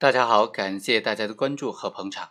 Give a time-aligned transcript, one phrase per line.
[0.00, 2.30] 大家好，感谢大家的关注和捧场。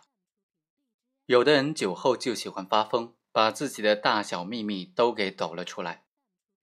[1.26, 6.02] 有的人酒后就喜欢发疯，把自己的大小秘密都给抖了出来。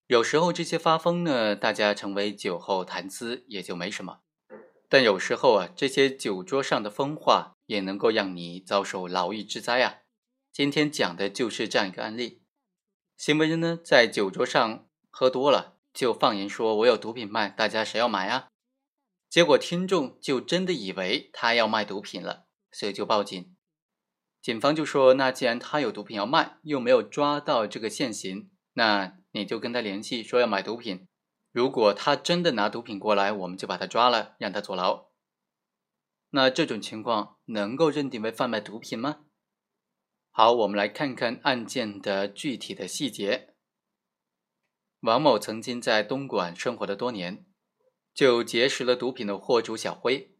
[0.07, 4.19] 有时候这些发疯呢，大家成为酒后谈资也就没什么。
[4.89, 9.99] 但有时候啊，这些酒桌上的疯话也能够让你遭受牢狱之灾啊。
[10.51, 12.41] 今天讲的就是这样一个案例：
[13.15, 18.49] 行为人呢在酒桌上喝多了，就放言说我有毒品卖，大家谁要买啊？
[19.29, 23.55] 结果听众就真的以为他要卖毒品了，所以就报警。
[24.41, 31.07] 警方就说：“那既然他有毒品要卖，又没有抓到这个现行，那你就跟他联系，说要买毒品。
[31.51, 35.09] 如果他真的拿毒品过来，我们就把他抓了，让他坐牢。
[36.29, 39.25] 那这种情况能够认定为贩卖毒品吗？”
[40.31, 43.55] 好，我们来看看案件的具体的细节。
[45.01, 47.45] 王某曾经在东莞生活了多年。
[48.17, 50.31] 就结识了毒品的货主小辉。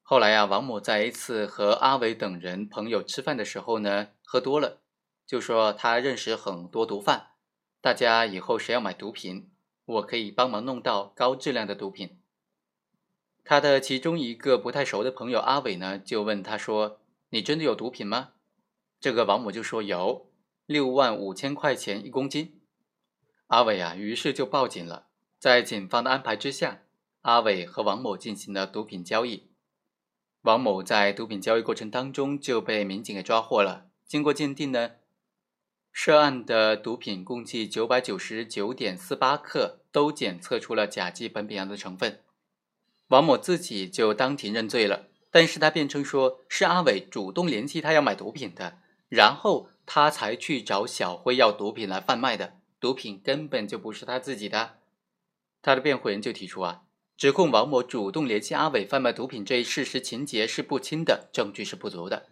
[0.00, 4.80] 后来呀，王某在一次和阿伟等人朋友吃饭的时候呢，喝多了，
[5.26, 7.30] 就说他认识很多毒贩，
[7.80, 9.50] 大家以后谁要买毒品，
[9.86, 12.20] 我可以帮忙弄到高质量的毒品。
[13.42, 18.34] 他的其中一个不太熟的朋友阿伟呢，就问他说：“你真的有毒品吗？”
[19.00, 20.30] 这个王某就说有，
[20.64, 22.60] 六万五千块钱一公斤。
[23.48, 25.08] 阿伟啊，于是就报警了。
[25.40, 26.82] 在警方的安排之下。
[27.22, 29.50] 阿伟和王某进行了毒品交易，
[30.40, 33.88] 王某在毒品交易过程当中就被民警给抓获了。
[34.06, 34.92] 经过鉴定呢，
[35.92, 42.22] 涉案的毒品共计九百九十九点四八克，都检测出了甲基苯丙胺的成分。
[43.08, 48.78] 王某自己就当庭认罪了，但是他辩称说是阿伟主动联系他要买毒品的，
[49.10, 54.78] 然后他才去找小辉要毒品来贩卖的，毒品根本就不是他自己的。
[55.60, 56.84] 他的辩护人就提出啊。
[57.20, 62.28] 指控王某主动联系阿伟贩卖毒品这一事实情节是不清的，证据是不足的。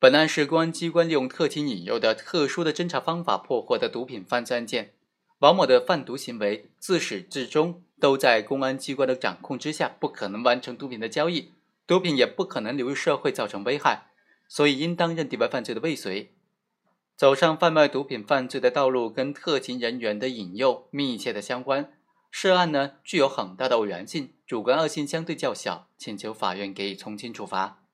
[0.00, 4.94] 本案是公安机关利用特情引诱的特殊的侦查方法破获的毒品犯罪案件。
[5.38, 11.52] 王某的贩毒行为自始至终都在公安机关的掌控之下，不可能完成毒品的交易，
[11.86, 14.08] 毒品也不可能流入社会造成危害，
[14.48, 16.34] 所以应当认定为犯罪的未遂。
[17.16, 21.92] 走上贩卖毒品犯罪的道路，跟特情人员的引诱密切的相关。
[22.32, 27.84] 涉案呢具有很大的偶然性，主观恶性相对较小，请求法院给予从轻处罚。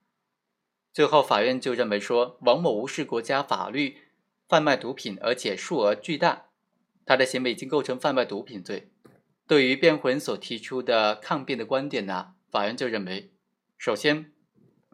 [0.93, 3.99] 最后，法院就认为说，王某无视国家法律，
[4.49, 6.47] 贩卖毒品，而且数额巨大，
[7.05, 8.93] 他的行为已经构成贩卖毒品罪。
[9.49, 13.33] 对于辩护人所提出的抗辩的观点呢，法院就认为，
[13.77, 14.33] 首先，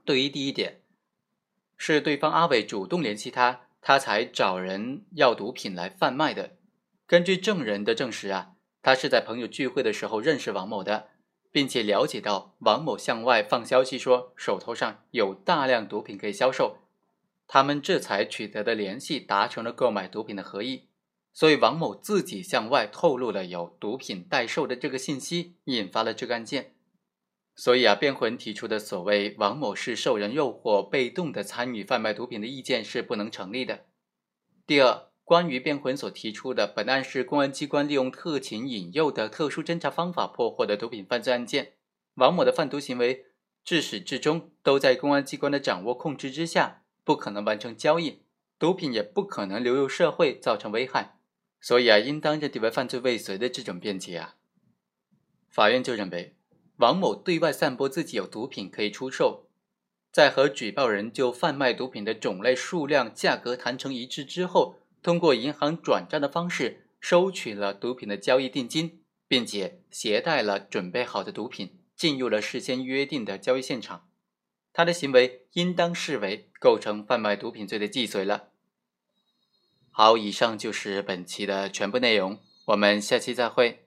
[0.07, 0.81] 对于第一点，
[1.77, 6.57] 是对方阿伟主动联系他，他才找人要毒品来贩卖的。
[7.07, 8.53] 根据证人的证实啊。
[8.85, 11.09] 他是在朋友聚会的时候认识王某的，
[11.51, 16.77] 并且了解到王某向外放消息说手头上有大量毒品可以销售，
[17.47, 20.89] 他们这才取得的联系，达成了购买毒品的合意。
[21.33, 26.75] 所以王某自己向外透露了有毒品代售的这个信息，引发了这个案件。
[27.57, 33.87] 所以啊，辩护人提出的所谓王某是受人诱惑，被动的参与贩卖毒品的意见是不能成立的。
[34.67, 35.14] 第二。
[35.25, 41.73] 关于辩护人所提出的本案是公安机关利用特情引诱的特殊侦查方法破获的毒品犯罪案件，
[42.17, 43.25] 王某的贩毒行为
[43.65, 48.21] 至始至终都在公安机关的掌握控制之下，不可能完成交易，
[48.59, 51.17] 毒品也不可能流入社会造成危害，
[51.59, 54.35] 所以啊，应当认定为犯罪未遂的这种辩解啊，
[55.49, 56.37] 法院就认为
[56.77, 59.47] 王某对外散播自己有毒品可以出售，
[60.13, 64.81] 在和举报人就贩卖毒品的种类、数量、价格谈成一致之后。
[65.05, 74.09] 通过银行转账的方式收取了毒品的交易定金，并且携带了准备好的毒品进入了事先约定的交易现场，
[74.73, 78.49] 他的行为应当视为构成贩卖毒品罪的既遂了。
[79.91, 82.39] 好，以上就是本期的全部内容，
[82.69, 83.84] 我们下期再会。